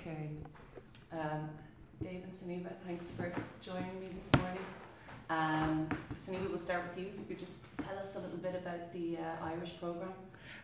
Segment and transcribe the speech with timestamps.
[0.00, 0.30] Okay.
[1.12, 1.50] Um,
[2.02, 4.62] Dave and Sunniva, thanks for joining me this morning.
[5.28, 5.88] Um,
[6.48, 7.10] we'll start with you.
[7.10, 10.14] If you could just tell us a little bit about the uh, Irish programme.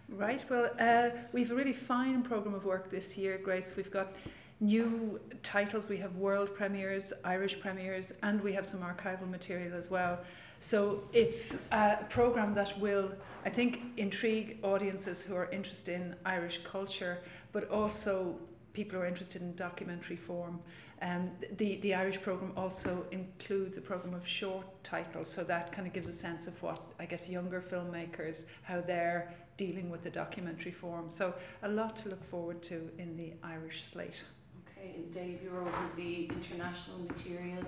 [0.08, 3.74] Right, well, uh, we have a really fine programme of work this year, Grace.
[3.76, 4.14] We've got
[4.60, 9.90] new titles, we have world premieres, Irish premieres, and we have some archival material as
[9.90, 10.18] well.
[10.60, 13.10] So it's a programme that will,
[13.44, 17.18] I think, intrigue audiences who are interested in Irish culture,
[17.52, 18.36] but also
[18.76, 20.60] people who are interested in documentary form.
[21.00, 25.86] Um, the, the Irish programme also includes a programme of short titles, so that kind
[25.88, 30.10] of gives a sense of what, I guess, younger filmmakers, how they're dealing with the
[30.10, 31.08] documentary form.
[31.08, 34.22] So a lot to look forward to in the Irish slate.
[34.62, 37.64] Okay, and Dave, you're over the international material.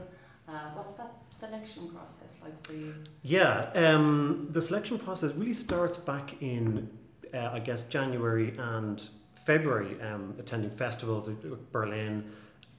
[0.47, 2.95] Uh, what's that selection process like for you?
[3.23, 6.91] Yeah, um, the selection process really starts back in,
[7.33, 9.09] uh, I guess, January and
[9.49, 12.23] February, um, attending festivals like Berlin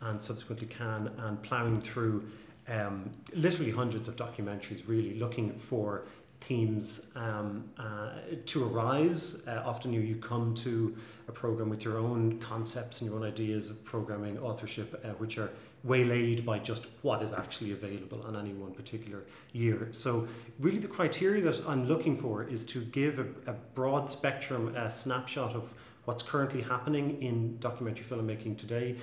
[0.02, 2.30] and subsequently Cannes and ploughing through
[2.68, 6.04] um, literally hundreds of documentaries, really looking for
[6.42, 8.12] themes um, uh,
[8.46, 9.42] to arise.
[9.48, 10.96] Uh, often you, you come to
[11.28, 15.40] a program with your own concepts and your own ideas of programming, authorship, uh, which
[15.40, 15.50] are
[15.84, 19.24] waylaid by just what is actually available on any one particular
[19.54, 19.88] year.
[19.90, 20.28] So,
[20.60, 24.92] really, the criteria that I'm looking for is to give a, a broad spectrum a
[24.92, 25.74] snapshot of
[26.10, 28.96] what's currently happening in documentary filmmaking today.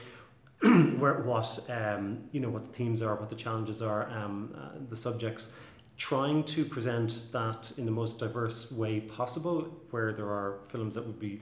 [1.02, 4.78] where what um, you know what the themes are, what the challenges are, um, uh,
[4.88, 5.50] the subjects,
[5.96, 9.56] trying to present that in the most diverse way possible,
[9.90, 11.40] where there are films that would be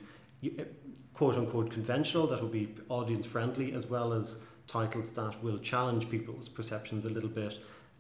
[1.15, 6.11] quote unquote conventional, that would be audience friendly, as well as titles that will challenge
[6.11, 7.59] people's perceptions a little bit,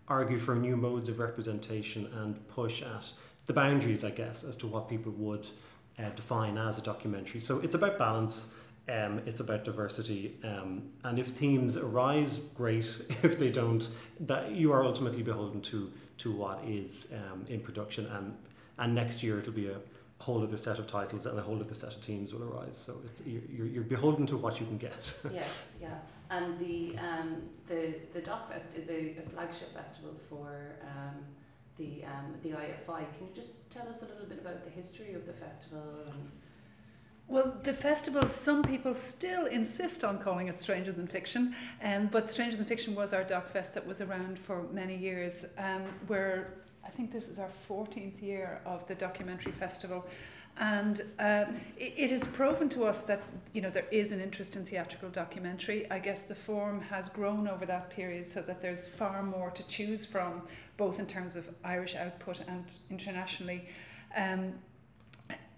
[0.08, 3.06] argue for new modes of representation, and push at
[3.46, 5.46] the boundaries, I guess, as to what people would
[5.98, 7.40] uh, define as a documentary.
[7.40, 8.48] So it's about balance.
[8.86, 12.86] Um, it's about diversity, um, and if themes arise, great.
[13.22, 13.88] If they don't,
[14.20, 18.36] that you are ultimately beholden to to what is um, in production, and
[18.78, 19.78] and next year it'll be a
[20.18, 22.76] whole other set of titles and a whole other set of teams will arise.
[22.76, 25.12] So it's, you're, you're beholden to what you can get.
[25.32, 25.98] yes, yeah.
[26.30, 31.16] And the um, the the DocFest is a, a flagship festival for um,
[31.78, 32.86] the um, the IFI.
[33.16, 35.82] Can you just tell us a little bit about the history of the festival?
[37.26, 42.30] Well, the festival, some people still insist on calling it Stranger Than Fiction, um, but
[42.30, 46.52] Stranger Than Fiction was our Doc Fest that was around for many years, um, where
[46.84, 50.04] I think this is our 14th year of the documentary festival.
[50.58, 51.46] And uh,
[51.78, 53.22] it, it is proven to us that
[53.54, 55.90] you know there is an interest in theatrical documentary.
[55.90, 59.66] I guess the form has grown over that period, so that there's far more to
[59.66, 60.42] choose from,
[60.76, 63.68] both in terms of Irish output and internationally.
[64.16, 64.54] Um,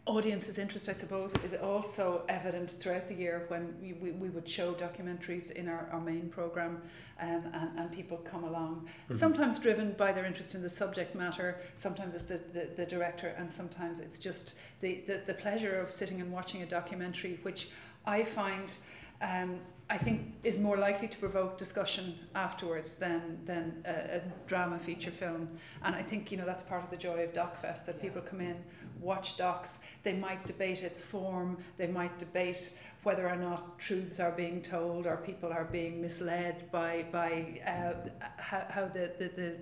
[0.06, 4.48] audience's interest, I suppose, is also evident throughout the year when we, we, we would
[4.48, 6.80] show documentaries in our, our main programme
[7.20, 8.86] um, and, and people come along.
[8.86, 9.14] Mm-hmm.
[9.14, 13.34] Sometimes driven by their interest in the subject matter, sometimes it's the, the, the director,
[13.36, 17.68] and sometimes it's just the, the, the pleasure of sitting and watching a documentary, which
[18.06, 18.76] I find
[19.20, 24.78] um, I think is more likely to provoke discussion afterwards than than a, a, drama
[24.80, 25.48] feature film.
[25.82, 28.40] And I think you know that's part of the joy of DocFest that people come
[28.40, 28.56] in,
[29.00, 32.72] watch docs, they might debate its form, they might debate
[33.04, 38.08] whether or not truths are being told or people are being misled by by uh,
[38.38, 39.56] how, how the, the, the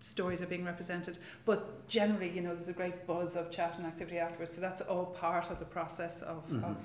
[0.00, 1.18] stories are being represented.
[1.44, 4.54] But generally, you know, there's a great buzz of chat and activity afterwards.
[4.54, 6.64] So that's all part of the process of, mm-hmm.
[6.64, 6.76] of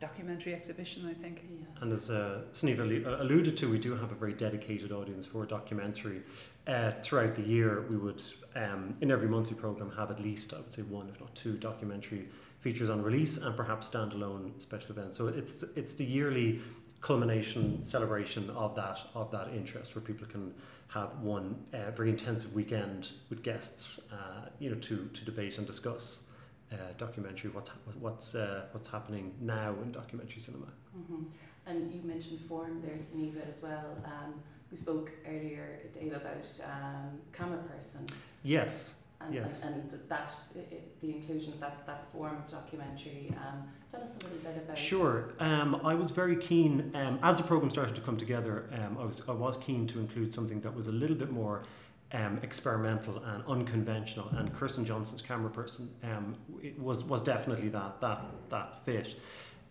[0.00, 1.42] documentary exhibition, I think.
[1.48, 1.82] Yeah.
[1.82, 6.22] And as uh, Sunniva alluded to, we do have a very dedicated audience for documentary.
[6.66, 8.20] Uh, throughout the year, we would,
[8.56, 11.56] um, in every monthly program, have at least, I would say, one, if not two,
[11.56, 12.28] documentary
[12.60, 15.16] features on release and perhaps standalone special events.
[15.16, 16.60] So it's it's the yearly
[17.06, 20.52] culmination celebration of that of that interest, where people can
[20.88, 25.66] have one uh, very intensive weekend with guests, uh, you know, to to debate and
[25.66, 26.26] discuss
[26.72, 30.66] uh, documentary, what's what's uh, what's happening now in documentary cinema.
[30.98, 31.22] Mm-hmm.
[31.68, 33.88] And you mentioned form there, Sunniva, as well.
[34.04, 34.34] Um,
[34.70, 38.06] we spoke earlier, Dave, about um, camera person.
[38.42, 38.94] Yes.
[39.20, 39.62] And, yes.
[39.62, 43.34] and, and that it, the inclusion of that, that form of documentary.
[43.36, 44.76] Um, tell us a little bit about.
[44.76, 45.32] Sure.
[45.40, 48.68] Um, I was very keen um, as the program started to come together.
[48.72, 51.64] Um, I was I was keen to include something that was a little bit more
[52.12, 54.28] um, experimental and unconventional.
[54.36, 56.36] And Kirsten Johnson's Cameraperson um,
[56.78, 59.16] was was definitely that that that fit.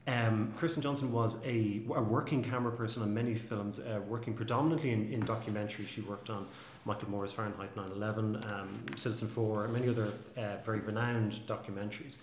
[0.07, 4.91] Um, Kirsten Johnson was a, a working camera person on many films, uh, working predominantly
[4.91, 5.87] in, in documentaries.
[5.87, 6.45] She worked on
[6.85, 12.17] Michael Moore's Fahrenheit 9/11, um, Citizenfour, and many other uh, very renowned documentaries.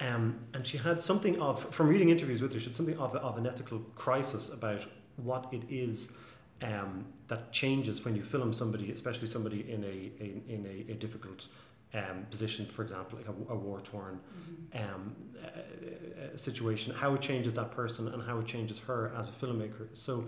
[0.00, 3.14] Um, and she had something of, from reading interviews with her, she had something of,
[3.16, 4.86] of an ethical crisis about
[5.16, 6.12] what it is
[6.62, 10.94] um, that changes when you film somebody, especially somebody in a in, in a, a
[10.94, 11.46] difficult
[11.94, 14.20] um, position, for example, like a, a war torn
[14.72, 14.94] Mm-hmm.
[14.94, 19.32] um, uh, situation, how it changes that person and how it changes her as a
[19.32, 19.88] filmmaker.
[19.94, 20.26] So,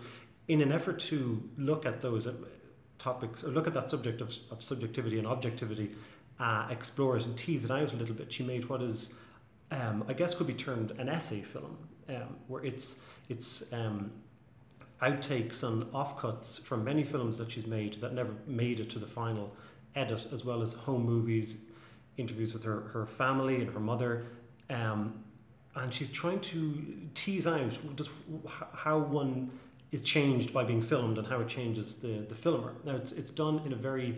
[0.49, 2.33] in an effort to look at those uh,
[3.03, 5.91] topics or look at that subject of, of subjectivity and objectivity,
[6.39, 9.11] uh, explore it and tease it out a little bit, she made what is,
[9.71, 11.77] um, I guess, could be termed an essay film,
[12.09, 12.97] um, where it's
[13.29, 14.11] it's um,
[15.01, 19.07] outtakes and offcuts from many films that she's made that never made it to the
[19.07, 19.55] final
[19.95, 21.59] edit, as well as home movies,
[22.17, 24.27] interviews with her, her family and her mother.
[24.71, 25.23] Um,
[25.75, 26.85] and she's trying to
[27.15, 28.11] tease out just
[28.73, 29.51] how one
[29.93, 32.73] is changed by being filmed and how it changes the, the filmer.
[32.85, 34.17] Now, it's, it's done in a very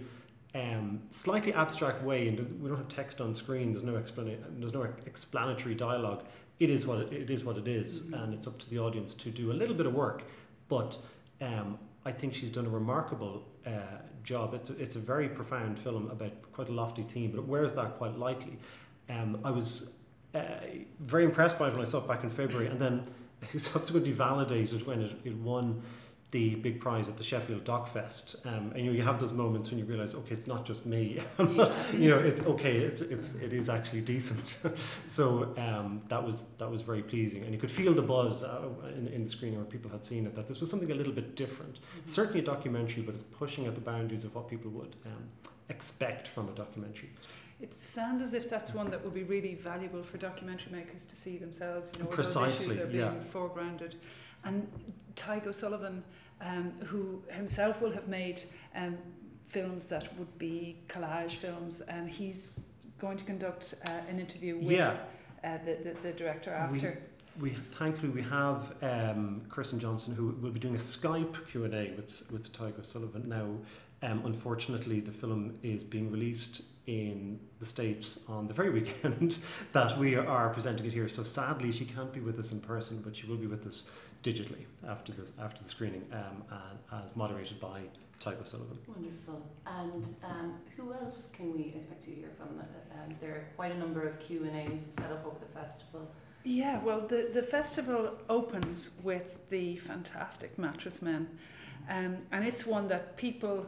[0.54, 3.72] um, slightly abstract way, and we don't have text on screen.
[3.72, 4.44] There's no explanation.
[4.60, 6.24] There's no explanatory dialogue.
[6.60, 7.42] It is what it, it is.
[7.44, 8.22] What it is, Mhm.
[8.22, 10.22] and it's up to the audience to do a little bit of work.
[10.68, 10.96] But
[11.40, 13.70] um, I think she's done a remarkable uh,
[14.22, 14.54] job.
[14.54, 17.72] It's a, it's a very profound film about quite a lofty theme, but it wears
[17.72, 18.56] that quite lightly.
[19.10, 19.94] Um, I was
[20.36, 20.40] uh,
[21.00, 23.08] very impressed by it when I saw it back in February, and then
[23.54, 25.82] was subsequently validated when it, it won
[26.34, 28.34] the big prize at the Sheffield Doc Fest.
[28.44, 30.84] Um, and you, know, you have those moments when you realise, okay, it's not just
[30.84, 31.22] me.
[31.92, 32.76] You know, it's okay.
[32.78, 34.58] It's it's it is actually decent.
[35.04, 38.68] so um, that was that was very pleasing, and you could feel the buzz uh,
[38.96, 41.12] in, in the screening where people had seen it that this was something a little
[41.12, 41.74] bit different.
[41.76, 42.08] Mhm.
[42.08, 45.24] Certainly a documentary, but it's pushing at the boundaries of what people would um,
[45.68, 47.10] expect from a documentary.
[47.64, 51.16] It sounds as if that's one that would be really valuable for documentary makers to
[51.16, 51.88] see themselves.
[51.96, 53.32] You know, Precisely, those issues are being yeah.
[53.32, 53.94] foregrounded.
[54.44, 54.68] And
[55.16, 56.04] Tadhg O'Sullivan,
[56.42, 58.42] um, who himself will have made
[58.76, 58.98] um,
[59.46, 62.66] films that would be collage films, um, he's
[62.98, 64.98] going to conduct uh, an interview with Yeah.
[65.42, 67.00] uh, the, the, the director after.
[67.40, 71.74] We thankfully we have um, Kirsten Johnson who will be doing a Skype Q and
[71.74, 73.48] A with with Tadhg Sullivan now.
[74.04, 79.38] Um, unfortunately, the film is being released in the states on the very weekend
[79.72, 81.08] that we are presenting it here.
[81.08, 83.88] So sadly, she can't be with us in person, but she will be with us
[84.22, 87.80] digitally after the after the screening, um, and as moderated by
[88.20, 88.78] Tadhg Sullivan.
[88.86, 89.42] Wonderful.
[89.66, 92.48] And um, who else can we expect to hear from?
[92.58, 96.10] Um, there are quite a number of Q and A's set up over the festival.
[96.46, 101.38] Yeah, well, the, the festival opens with the fantastic Mattress Men.
[101.88, 103.66] Um, and it's one that people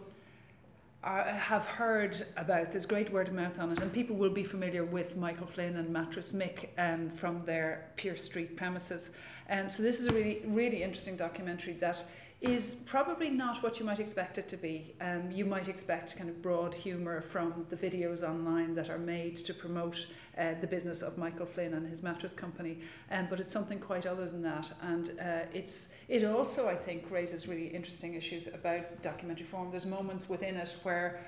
[1.07, 2.73] are, have heard about.
[2.73, 5.77] There's great word of mouth on it, and people will be familiar with Michael Flynn
[5.77, 9.13] and Mattress Mick um, from their Pier Street premises.
[9.49, 12.05] Um, so this is a really, really interesting documentary that
[12.43, 14.95] is probably not what you might expect it to be.
[15.01, 19.39] Um, you might expect kind of broad humour from the videos online that are made
[19.39, 20.07] to promote
[20.37, 22.81] uh, the business of Michael Flynn and his mattress company,
[23.11, 24.71] um, but it's something quite other than that.
[24.83, 29.71] And uh, it's it also, I think, raises really interesting issues about documentary form.
[29.71, 31.27] There's moments within it where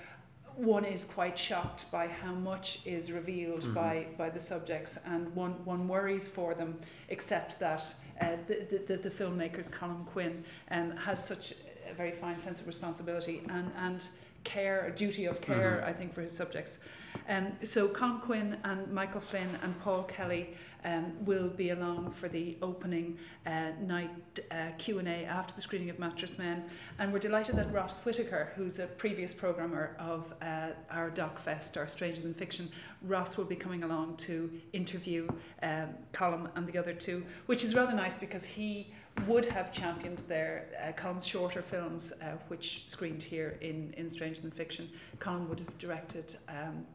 [0.58, 3.75] one is quite shocked by how much is revealed Mhm.
[3.75, 8.96] by, by the subjects, and one, one worries for them, except that uh, the, the,
[8.96, 11.55] the, filmmaker's Colm Quinn um, has such
[11.88, 14.08] a very fine sense of responsibility and, and
[14.43, 15.88] care, a duty of care, Mhm.
[15.88, 16.78] I think, for his subjects.
[17.28, 22.28] Um, so Colm Quinn and Michael Flynn and Paul Kelly um, will be along for
[22.28, 24.10] the opening uh, night
[24.50, 26.64] uh, Q&A after the screening of Mattress Men.
[26.98, 31.76] And we're delighted that Ross Whitaker, who's a previous programmer of uh, our Doc Fest,
[31.76, 32.70] our Stranger Than Fiction,
[33.03, 35.29] Ross will be coming along to interview
[35.62, 38.93] um, Colm and the other two, which is rather nice because he
[39.26, 44.43] would have championed their uh, Colm's shorter films, uh, which screened here in, in Stranger
[44.43, 44.88] Than Fiction.
[45.19, 46.86] Colm would have directed um,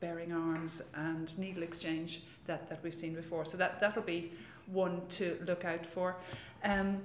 [0.00, 3.44] Bearing Arms and Needle Exchange that, that we've seen before.
[3.44, 4.32] So that, that'll be
[4.66, 6.16] one to look out for.
[6.64, 7.02] Um,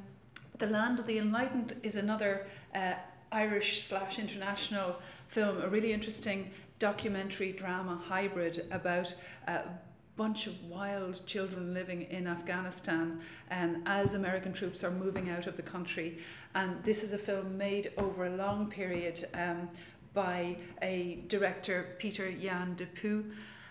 [0.57, 2.93] the Land of the Enlightened is another uh,
[3.31, 9.13] Irish slash international film, a really interesting documentary drama hybrid about
[9.47, 9.61] a
[10.15, 15.55] bunch of wild children living in Afghanistan and as American troops are moving out of
[15.55, 16.17] the country.
[16.55, 19.69] And this is a film made over a long period um,
[20.13, 23.25] by a director, Pieter-Jan De Pue.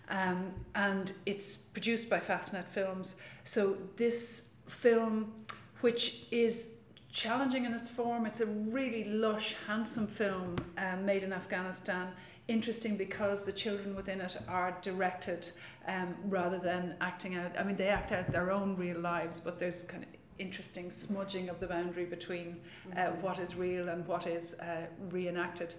[0.09, 3.17] Um, and it's produced by Fastnet Films.
[3.45, 5.33] So this film,
[5.81, 6.71] which is
[7.11, 12.09] challenging in its form, it's a really lush, handsome film um, made in Afghanistan.
[12.49, 15.49] Interesting because the children within it are directed
[15.89, 17.59] um, rather than acting out.
[17.59, 20.09] I mean, they act out their own real lives, but there's kind of
[20.39, 22.61] interesting smudging of the boundary between
[22.97, 25.75] uh, what is real and what is uh, reenacted.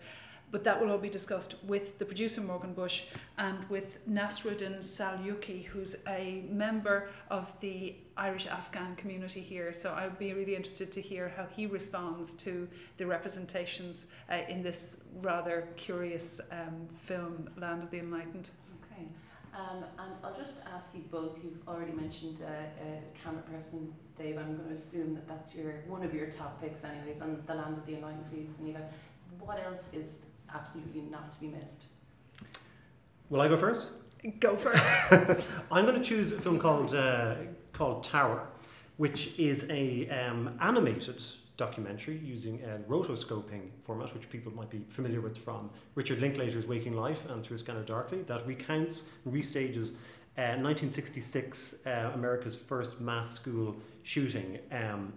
[0.49, 3.03] But that will all be discussed with the producer Morgan Bushe
[3.37, 9.73] and with Nasruddin Salyuki, who's a member of the Irish Afghan community here.
[9.73, 14.63] So I'd be really interested to hear how he responds to the representations uh, in
[14.63, 18.49] this rather curious um, film, Land of the Enlightened.
[18.85, 19.03] Okay.
[19.53, 21.43] Um, and I'll just ask you both.
[21.43, 24.37] You've already mentioned uh, a Cameraperson, Dave.
[24.37, 27.53] I'm going to assume that that's your one of your top picks, anyways, on the
[27.53, 28.83] Land of the Enlightened for you, Sunita.
[29.39, 30.19] What else is
[30.53, 31.83] absolutely not to be missed?
[33.29, 33.87] Will I go first?
[34.39, 34.83] Go first.
[35.71, 37.35] I'm going to choose a film called uh,
[37.73, 38.47] called Tower,
[38.97, 41.21] which is a um, animated
[41.57, 46.93] documentary using a rotoscoping format, which people might be familiar with from Richard Linklater's Waking
[46.93, 49.93] Life and Through a Scanner Darkly, that recounts and restages
[50.37, 55.11] uh, 1966 uh, America's first mass school shooting um,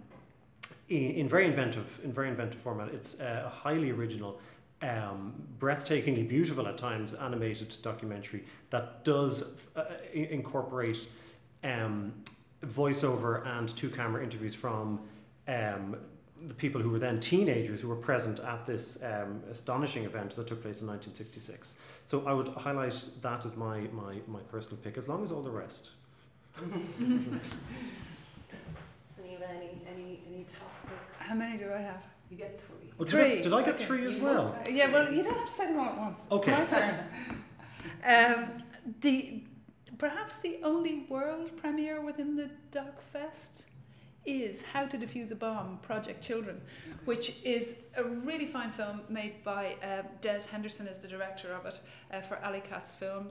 [0.89, 2.89] in, in, very inventive in very inventive format.
[2.89, 4.39] It's uh, a highly original
[4.81, 9.43] um, breathtakingly beautiful at times animated documentary that does
[9.75, 9.83] uh,
[10.13, 11.07] incorporate
[11.63, 12.13] um,
[12.65, 14.99] voiceover and two camera interviews from
[15.47, 15.97] um,
[16.47, 20.47] the people who were then teenagers who were present at this um, astonishing event that
[20.47, 21.75] took place in 1966.
[22.07, 25.43] So I would highlight that as my, my, my personal pick, as long as all
[25.43, 25.91] the rest.
[26.59, 27.39] Sunita,
[29.49, 31.19] any, any, any topics?
[31.19, 32.03] How many do I have?
[32.31, 32.91] You get three.
[32.97, 33.21] Well, Three.
[33.21, 33.85] Did I, did I get Okay.
[33.85, 34.57] three as You well?
[34.69, 36.21] Yeah, well, you don't have to say them all at once.
[36.31, 36.51] Okay.
[36.53, 38.35] It's my turn.
[38.41, 38.63] um,
[39.01, 39.43] the
[39.97, 43.65] perhaps the only world premiere within the Doc Fest
[44.25, 46.61] is How to Defuse a Bomb: Project Children,
[47.03, 51.65] which is a really fine film made by uh, Des Henderson as the director of
[51.65, 51.81] it
[52.13, 53.27] uh, for Alleycats Film.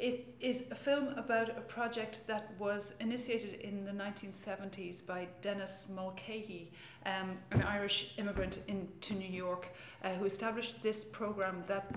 [0.00, 5.88] It is a film about a project that was initiated in the 1970s by Dennis
[5.94, 6.72] Mulcahy,
[7.04, 9.68] um, an Irish immigrant into New York,
[10.02, 11.94] uh, who established this program that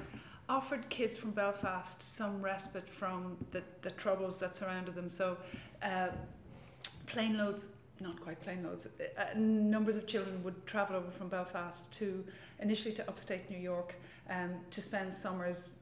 [0.50, 5.08] offered kids from Belfast some respite from the, the troubles that surrounded them.
[5.08, 5.38] So,
[5.82, 6.10] uh,
[7.06, 7.68] plane loads,
[8.02, 12.26] not quite plane loads, uh, numbers of children would travel over from Belfast to
[12.60, 13.96] initially to upstate New York
[14.30, 15.78] um, to spend summers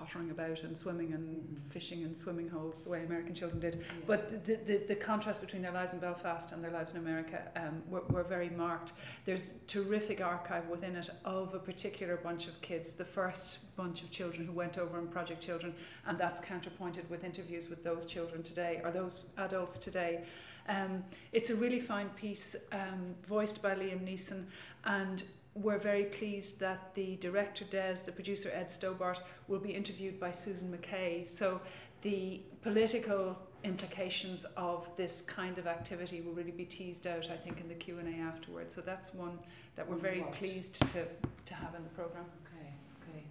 [0.00, 1.70] pottering about and swimming and Mhm.
[1.70, 3.74] fishing in swimming holes the way American children did.
[3.76, 3.82] Yeah.
[4.06, 7.38] But the, the, the contrast between their lives in Belfast and their lives in America
[7.54, 8.94] um, were, were very marked.
[9.26, 14.10] There's terrific archive within it of a particular bunch of kids, the first bunch of
[14.10, 15.74] children who went over in Project Children,
[16.06, 20.24] and that's counterpointed with interviews with those children today or those adults today.
[20.68, 24.44] Um, it's a really fine piece, um, voiced by Liam Neeson,
[24.84, 30.20] and we're very pleased that the director Des, the producer Ed Stobart, will be interviewed
[30.20, 31.26] by Susan McKay.
[31.26, 31.60] So
[32.02, 37.60] the political implications of this kind of activity will really be teased out, I think,
[37.60, 38.74] in the Q and A afterwards.
[38.74, 39.38] So that's one
[39.76, 40.34] that we're very watch.
[40.34, 41.06] pleased to
[41.44, 42.24] to have in the program.
[42.46, 43.24] Okay, okay.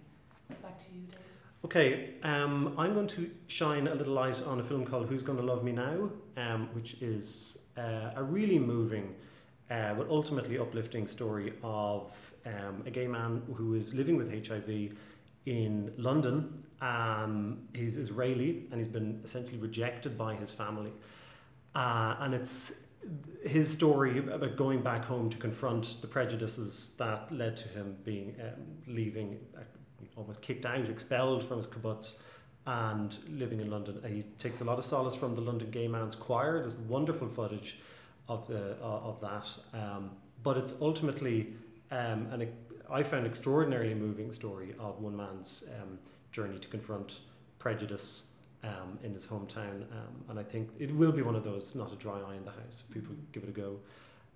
[0.62, 1.20] Back to you, Dave.
[1.62, 5.42] Okay, um, I'm going to shine a little light on a film called Who's Gonna
[5.42, 9.14] Love Me Now, um, which is uh, a really moving
[9.70, 12.12] uh, but ultimately uplifting story of
[12.44, 14.92] um, a gay man who is living with HIV
[15.46, 16.64] in London.
[16.80, 20.92] Um, he's Israeli and he's been essentially rejected by his family.
[21.74, 22.72] Uh, and it's
[23.44, 28.34] his story about going back home to confront the prejudices that led to him being
[28.40, 29.60] um, leaving, uh,
[30.16, 32.16] almost kicked out, expelled from his kibbutz,
[32.66, 34.00] and living in London.
[34.04, 36.60] And he takes a lot of solace from the London Gay Man's Choir.
[36.60, 37.78] There's wonderful footage
[38.30, 40.10] of the uh, of that, um,
[40.42, 41.48] but it's ultimately
[41.90, 42.48] um, an
[42.90, 45.98] I found extraordinarily moving story of one man's um,
[46.32, 47.20] journey to confront
[47.58, 48.22] prejudice
[48.62, 51.92] um, in his hometown, um, and I think it will be one of those not
[51.92, 52.84] a dry eye in the house.
[52.86, 53.78] if People give it a go.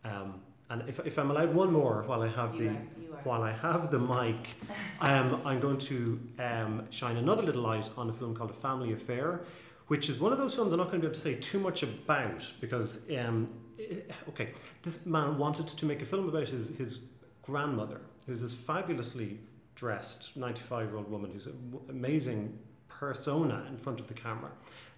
[0.05, 3.23] Um, and if, if I'm allowed one more while I have You the are, are.
[3.25, 4.49] while I have the mic,
[5.01, 8.93] um, I'm going to um, shine another little light on a film called A Family
[8.93, 9.43] Affair,
[9.89, 11.61] which is one of those films I'm not going to be able to say too
[11.61, 13.49] much about because, um,
[13.91, 14.51] Eh, okay,
[14.83, 17.01] this man wanted to make a film about his, his
[17.43, 19.39] grandmother, who's this fabulously
[19.75, 24.51] dressed 95 year old woman who's an amazing persona in front of the camera.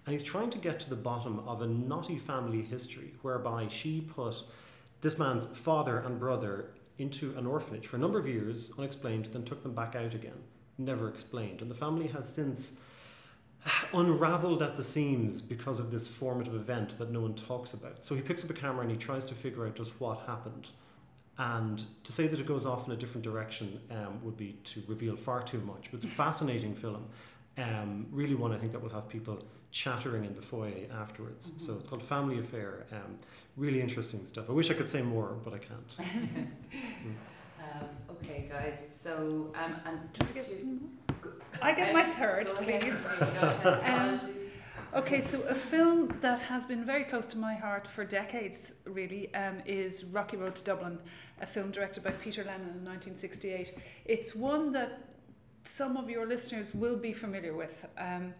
[0.05, 4.01] And he's trying to get to the bottom of a knotty family history whereby she
[4.01, 4.35] put
[5.01, 9.43] this man's father and brother into an orphanage for a number of years, unexplained, then
[9.43, 10.37] took them back out again,
[10.77, 11.61] never explained.
[11.61, 12.73] And the family has since
[13.93, 18.03] unraveled at the seams because of this formative event that no one talks about.
[18.03, 20.67] So he picks up a camera and he tries to figure out just what happened.
[21.37, 24.81] And to say that it goes off in a different direction um, would be to
[24.87, 25.85] reveal far too much.
[25.91, 27.05] But it's a fascinating film.
[27.57, 31.51] Um, really one I think that will have people chattering in the foyer afterwards.
[31.51, 31.59] Mhm.
[31.59, 32.85] So it's called Family Affair.
[32.91, 33.17] Um,
[33.55, 34.49] really interesting stuff.
[34.49, 36.49] I wish I could say more, but I can't.
[37.59, 38.87] Um, okay, guys.
[38.91, 40.79] So um, and just to
[41.61, 42.99] I get my third, please.
[42.99, 44.19] Sophie, go ahead.
[44.23, 44.33] Um,
[44.93, 49.31] Okay, so a film that has been very close to my heart for decades, really,
[49.35, 50.97] um, is Rocky Road to Dublin,
[51.41, 53.77] a film directed by Peter Lennon in 1968.
[54.05, 55.03] It's one that
[55.65, 57.85] some of your listeners will be familiar with.
[57.97, 58.33] Um,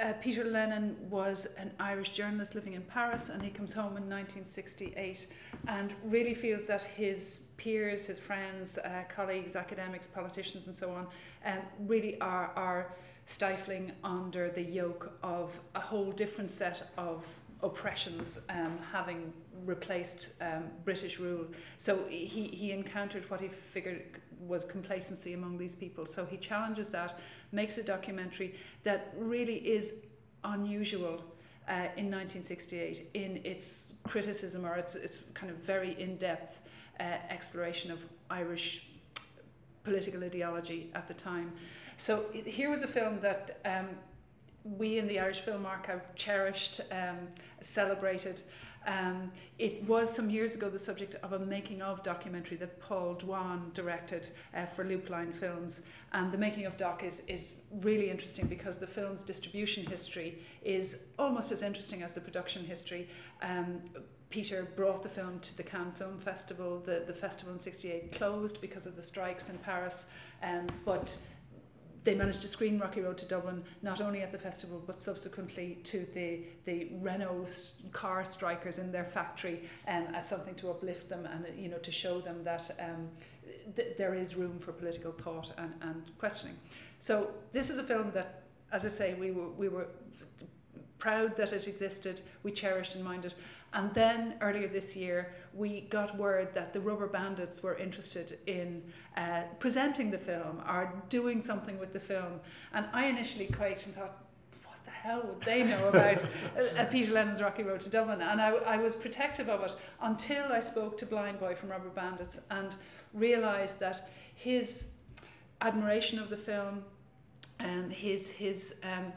[0.00, 4.08] uh, Peter Lennon was an Irish journalist living in Paris, and he comes home in
[4.08, 5.28] 1968
[5.68, 11.06] and really feels that his peers, his friends, uh, colleagues, academics, politicians, and so on,
[11.44, 12.94] um, really are are
[13.26, 17.24] stifling under the yoke of a whole different set of
[17.62, 19.32] oppressions um, having
[19.64, 21.46] replaced um, British rule.
[21.76, 24.02] So he, he encountered what he figured
[24.40, 26.06] was complacency among these people.
[26.06, 27.20] So he challenges that,
[27.52, 29.94] makes a documentary that really is
[30.44, 31.22] unusual.
[31.68, 36.58] Uh, in 1968, in its criticism or its, its kind of very in depth
[37.00, 37.98] uh, exploration of
[38.30, 38.86] Irish
[39.82, 41.52] political ideology at the time.
[41.96, 43.88] So it- here was a film that um,
[44.64, 47.28] we in the Irish Film Archive cherished, um,
[47.60, 48.42] celebrated.
[48.86, 53.14] Um, it was some years ago the subject of a making of documentary that Paul
[53.14, 55.82] Duane directed uh, for Loopline Films.
[56.12, 57.52] And the making of doc is, is
[57.82, 63.08] really interesting because the film's distribution history is almost as interesting as the production history.
[63.42, 63.82] Um,
[64.30, 66.80] Peter brought the film to the Cannes Film Festival.
[66.84, 70.08] The, the festival in 68 closed because of the strikes in Paris.
[70.42, 71.18] Um, but
[72.04, 75.78] they managed to screen Rocky Road to Dublin not only at the festival but subsequently
[75.84, 77.48] to the the Renault
[77.92, 81.92] car strikers in their factory um, as something to uplift them and you know to
[81.92, 83.08] show them that um,
[83.76, 86.56] th- there is room for political thought and, and questioning.
[86.98, 89.88] So this is a film that, as I say, we were we were
[90.98, 92.20] proud that it existed.
[92.42, 93.34] We cherished and minded.
[93.72, 98.82] And then earlier this year, we got word that the Rubber Bandits were interested in
[99.16, 102.40] uh, presenting the film or doing something with the film.
[102.72, 104.24] And I initially quaked and thought,
[104.64, 106.24] what the hell would they know about
[106.76, 108.20] uh, Peter Lennon's Rocky Road to Dublin?
[108.22, 111.90] And I, I was protective of it until I spoke to Blind Boy from Rubber
[111.90, 112.74] Bandits and
[113.14, 114.94] realised that his
[115.60, 116.82] admiration of the film,
[117.58, 119.12] and his, his um,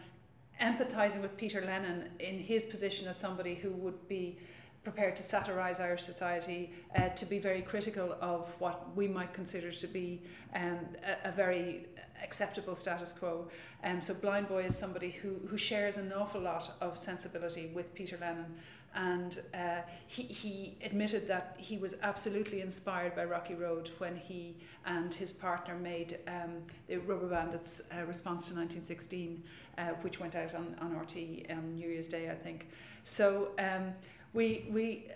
[0.62, 4.38] empathizing with Peter Lennon in his position as somebody who would be
[4.84, 9.72] prepared to satirize Irish society, uh, to be very critical of what we might consider
[9.72, 10.22] to be
[10.56, 10.80] um,
[11.24, 11.88] a, a very
[12.22, 13.48] acceptable status quo.
[13.84, 17.94] Um, so Blind Boy is somebody who, who shares an awful lot of sensibility with
[17.94, 18.46] Peter Lennon.
[18.95, 24.58] And uh, he, he admitted that he was absolutely inspired by Rocky Road when he
[24.86, 29.43] and his partner made um, the Rubber Bandits uh, response to 1916
[29.77, 32.67] uh, which went out on, on RTÉ on New Year's Day, I think.
[33.03, 33.93] So um,
[34.34, 35.08] we, we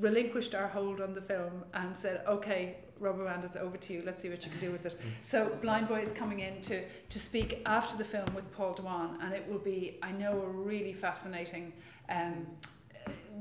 [0.00, 4.02] relinquished our hold on the film and said, okay, Rubber Bandits, over to you.
[4.04, 4.96] Let's see what you can do with it.
[5.20, 9.18] So Blind Boy is coming in to, to speak after the film with Paul Duane,
[9.22, 11.72] and it will be, I know, a really fascinating
[12.08, 12.46] um,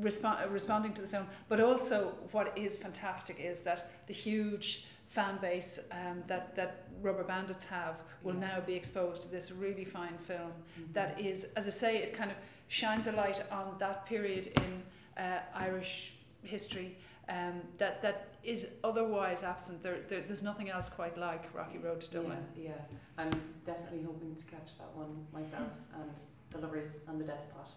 [0.02, 1.28] respo- responding to the film.
[1.50, 7.24] But also, what is fantastic is that the huge fan base um, that, that Rubber
[7.24, 8.40] Bandits have will Yeah.
[8.56, 10.94] now be exposed to this really fine film Mhm.
[10.94, 14.84] that is, as I say, it kind of shines a light on that period in
[15.24, 16.98] uh, Irish history
[17.30, 19.84] um, that, that is otherwise absent.
[19.84, 22.38] There, there, there's nothing else quite like Rocky Road to Dublin.
[22.56, 22.74] Yeah, yeah.
[23.18, 23.32] I'm
[23.66, 26.10] definitely hoping to catch that one myself and
[26.52, 27.68] the lovers and the despot.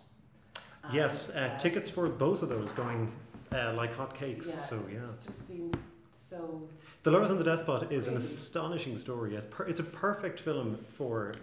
[0.84, 3.12] And, Yes, uh, tickets for both of those going
[3.52, 4.48] uh, like hotcakes.
[4.48, 5.76] Yeah, so yeah, It just seems
[6.14, 6.68] so.
[7.02, 9.34] The Lovers and the Despot is an astonishing story.
[9.34, 11.34] It's, per- it's a perfect film for a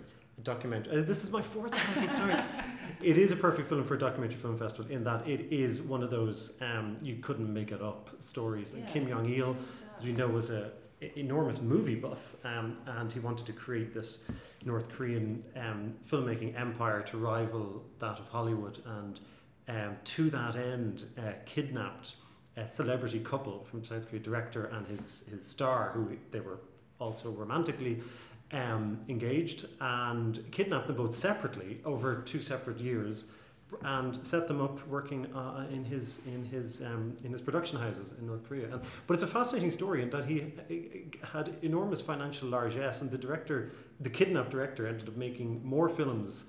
[0.44, 1.00] documentary.
[1.00, 2.10] Uh, this is my fourth time.
[2.10, 2.36] Sorry,
[3.02, 6.04] it is a perfect film for a documentary film festival in that it is one
[6.04, 8.72] of those um, you couldn't make it up stories.
[8.76, 9.56] Yeah, Kim Jong Il,
[9.98, 10.72] as we know, was a
[11.16, 14.24] enormous movie buff, um, and he wanted to create this
[14.66, 19.20] North Korean um, filmmaking empire to rival that of Hollywood, and
[19.68, 22.16] um, to that end, uh, kidnapped
[22.56, 26.60] a celebrity couple from South Korea, director and his his star, who they were
[27.00, 28.02] also romantically
[28.52, 33.26] um, engaged, and kidnapped them both separately over two separate years,
[33.84, 38.14] and set them up working uh, in his in his um, in his production houses
[38.20, 38.72] in North Korea.
[38.72, 43.12] And, but it's a fascinating story in that he uh, had enormous financial largesse, and
[43.12, 46.46] the director, the kidnapped director, ended up making more films.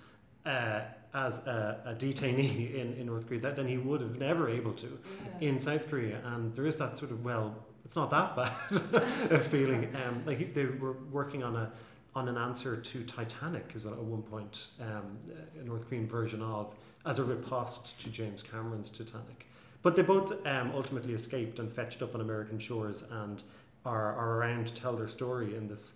[0.47, 0.81] Uh,
[1.15, 4.73] as a, a detainee in, in North Korea, than he would have been ever able
[4.75, 4.99] to
[5.41, 5.49] Yeah.
[5.49, 7.57] in South Korea, and there is that sort of well,
[7.89, 8.53] it's not that bad
[9.33, 9.89] a feeling.
[9.97, 11.73] Um, like they were working on a
[12.15, 15.17] on an answer to Titanic as well at one point, um,
[15.59, 16.75] a North Korean version of
[17.07, 19.47] as a riposte to James Cameron's Titanic.
[19.81, 23.43] But they both um, ultimately escaped and fetched up on American shores and
[23.87, 25.93] are, are around to tell their story in this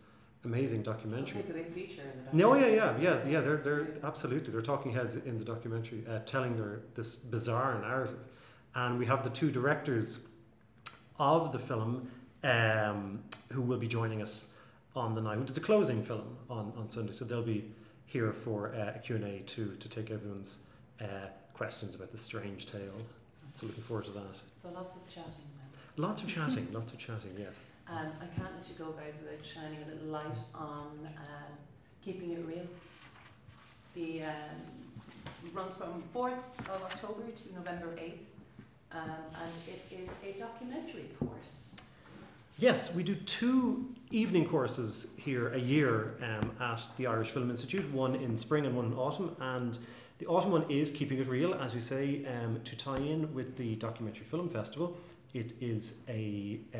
[0.46, 1.40] amazing documentary.
[1.40, 3.40] Okay, so they feature in the No, yeah, yeah, yeah, yeah.
[3.42, 4.00] They're they're Amazing.
[4.02, 8.20] absolutely they're talking heads in the documentary, uh, telling their this bizarre narrative,
[8.74, 10.20] and we have the two directors
[11.18, 12.10] of the film
[12.44, 13.22] um,
[13.52, 14.46] who will be joining us
[14.94, 15.38] on the night.
[15.40, 17.72] It's a closing film on, on Sunday, so they'll be
[18.06, 20.58] here for uh, a Q and A to to take everyone's
[21.00, 23.00] uh, questions about the strange tale.
[23.54, 24.36] So looking forward to that.
[24.62, 25.68] So lots of chatting then.
[25.96, 27.34] Lots of chatting, lots of chatting.
[27.38, 27.60] Yes.
[27.88, 31.52] Um, I can't let you go, guys, without shining a little light on um,
[32.02, 32.64] keeping it real.
[33.94, 38.24] The um, runs from fourth of October to November eighth,
[38.94, 39.10] um,
[39.42, 41.76] and it is a documentary course.
[42.58, 47.90] Yes, we do two evening courses here a year um, at the Irish Film Institute,
[47.92, 49.34] one in spring and one in autumn.
[49.40, 49.78] And
[50.18, 53.56] the autumn one is Keeping It Real, as you say, um, to tie in with
[53.56, 54.96] the Documentary Film Festival.
[55.34, 56.78] It is a uh,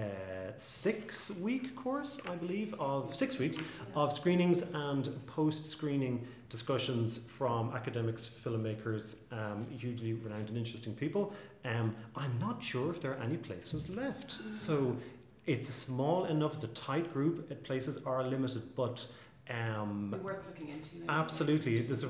[0.59, 3.57] six week course, I believe, of six weeks
[3.95, 11.33] of screenings and post screening discussions from academics, filmmakers, um, hugely renowned and interesting people.
[11.65, 14.33] Um, I'm not sure if there are any places left.
[14.53, 14.99] So
[15.47, 19.07] it's small enough, it's a tight group, uh, places are limited, but
[19.49, 20.91] um, worth looking into.
[21.09, 22.09] Absolutely, there's a-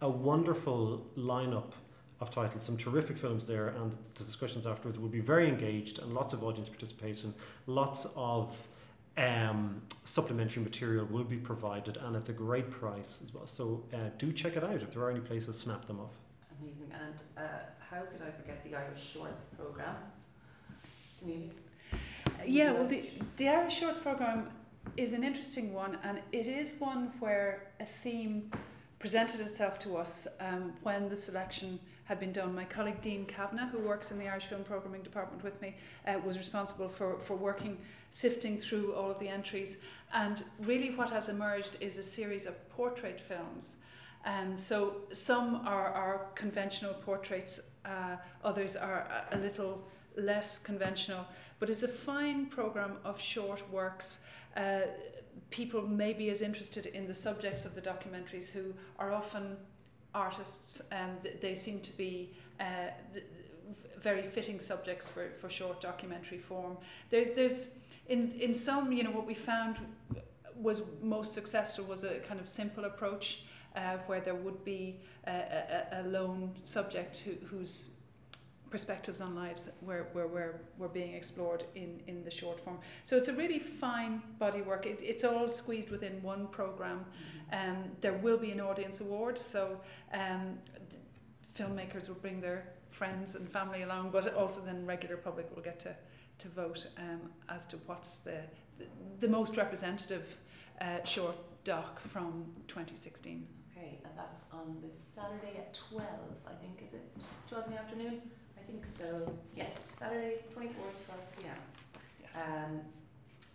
[0.00, 1.72] a wonderful lineup
[2.20, 6.14] of titles, some terrific films there, and the discussions afterwards will be very engaged and
[6.14, 7.34] lots of audience participation,
[7.66, 8.56] lots of
[9.18, 13.46] um, supplementary material will be provided, and it's a great price as well.
[13.46, 16.14] So uh, do check it out if there are any places, snap them up.
[16.60, 16.90] Amazing.
[16.92, 17.48] And uh,
[17.90, 19.96] how could I forget the Irish Shorts programme?
[21.12, 21.50] Sunil?
[22.46, 24.48] Yeah, well, the, the Irish Shorts programme
[24.96, 28.50] is an interesting one, and it is one where a theme
[28.98, 32.54] presented itself to us um, when the selection had been done.
[32.54, 36.18] My colleague Dean Kavanagh, who works in the Irish Film Programming Department with me, uh,
[36.24, 37.78] was responsible for, for working,
[38.10, 39.76] sifting through all of the entries.
[40.12, 43.76] And really, what has emerged is a series of portrait films.
[44.24, 49.84] Um, so some are, are conventional portraits, uh, others are a, little
[50.16, 51.26] less conventional
[51.58, 54.24] but it's a fine program of short works.
[54.56, 54.80] Uh,
[55.50, 59.56] people may be as interested in the subjects of the documentaries who are often
[60.16, 60.82] artists.
[60.92, 62.64] Um, th- they seem to be uh,
[63.12, 63.24] th-
[64.00, 66.76] very fitting subjects for, for short documentary form.
[67.10, 67.60] There, there's
[68.08, 69.76] in in some, you know, what we found
[70.62, 73.44] was most successful was a kind of simple approach
[73.76, 77.18] uh, where there would be a, a, a lone subject
[77.50, 77.58] who,
[78.70, 82.78] perspectives on lives were, were, were, were being explored in, in the short form.
[83.04, 84.86] So it's a really fine body work.
[84.86, 87.04] It, it's all squeezed within one program.
[87.52, 89.80] Um, there will be an audience award, so
[90.12, 90.58] um,
[91.56, 95.78] filmmakers will bring their friends and family along, but also then regular public will get
[95.80, 95.94] to,
[96.38, 98.40] to vote um, as to what's the,
[98.78, 98.86] the,
[99.20, 100.38] the most representative
[100.80, 103.46] uh, short doc from 2016.
[103.76, 106.08] Okay, and that's on this Saturday at 12,
[106.46, 107.16] I think, is it
[107.48, 108.22] 12 in the afternoon?
[108.66, 109.32] I think so.
[109.54, 111.56] Yes, Saturday, 24th, 12 p.m.
[112.22, 112.42] Yes.
[112.46, 112.80] Um,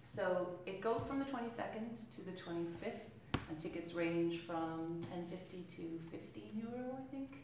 [0.06, 3.12] so it goes from the 22nd to the 25th,
[3.50, 7.38] and tickets range from 10.50 to 15 euro, I think.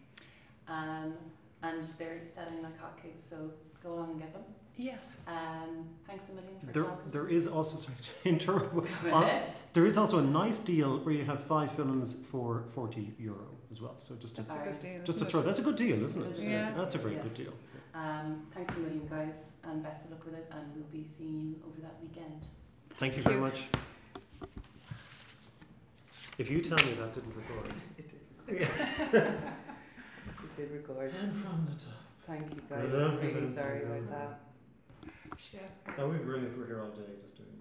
[0.68, 1.14] Um,
[1.64, 3.52] and they're selling like hotcakes, so
[3.84, 4.44] go along and get them.
[4.78, 5.16] Yes.
[5.28, 7.12] Um, thanks a million for There, talking.
[7.12, 8.74] there is also sorry to interrupt.
[9.04, 9.54] Go on- ahead.
[9.74, 13.80] There is also a nice deal where you have five films for forty euro as
[13.82, 13.96] well.
[14.00, 14.92] So just to, That's a good deal.
[15.04, 15.44] just to isn't throw it?
[15.46, 16.40] that's a good deal, isn't it?
[16.40, 16.74] a Yeah.
[16.76, 17.24] that's a very Yes.
[17.26, 17.54] good deal.
[17.94, 20.48] Um, thanks a million, guys, and best of luck with it.
[20.52, 22.42] And we'll be seeing you over that weekend.
[23.00, 23.42] Thank you very you.
[23.42, 23.60] much.
[26.40, 27.74] If you tell me that didn't record.
[27.98, 28.62] It did.
[29.14, 31.12] it did record.
[31.22, 31.94] And from the top.
[32.26, 32.94] Thank you, guys.
[32.96, 34.40] I'm really sorry about that.
[35.54, 35.62] Yeah.
[35.96, 37.57] That would brilliant if we're here all day just doing